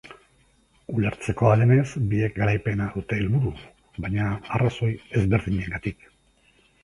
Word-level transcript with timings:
Ulertzekoa 0.93 1.51
denez, 1.61 1.83
biek 2.13 2.33
garaipena 2.39 2.87
dute 2.95 3.19
helburu, 3.21 3.53
baina 4.05 4.31
arrazoi 4.59 4.91
ezberdinengatik. 5.21 6.09